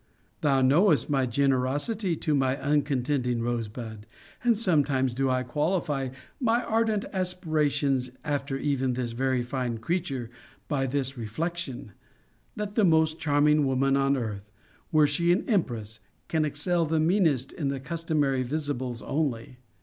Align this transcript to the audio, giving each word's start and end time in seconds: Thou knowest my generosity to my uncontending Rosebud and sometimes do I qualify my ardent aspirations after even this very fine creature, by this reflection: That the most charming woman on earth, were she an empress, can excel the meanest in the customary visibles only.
Thou 0.39 0.63
knowest 0.63 1.11
my 1.11 1.27
generosity 1.27 2.15
to 2.15 2.33
my 2.33 2.55
uncontending 2.59 3.43
Rosebud 3.43 4.07
and 4.43 4.57
sometimes 4.57 5.13
do 5.13 5.29
I 5.29 5.43
qualify 5.43 6.09
my 6.39 6.63
ardent 6.63 7.05
aspirations 7.13 8.09
after 8.23 8.57
even 8.57 8.93
this 8.93 9.11
very 9.11 9.43
fine 9.43 9.77
creature, 9.77 10.31
by 10.67 10.87
this 10.87 11.19
reflection: 11.19 11.91
That 12.55 12.73
the 12.73 12.83
most 12.83 13.19
charming 13.19 13.67
woman 13.67 13.95
on 13.95 14.17
earth, 14.17 14.51
were 14.91 15.05
she 15.05 15.31
an 15.31 15.47
empress, 15.47 15.99
can 16.27 16.45
excel 16.45 16.87
the 16.87 16.99
meanest 16.99 17.53
in 17.53 17.67
the 17.67 17.79
customary 17.79 18.41
visibles 18.43 19.03
only. 19.03 19.59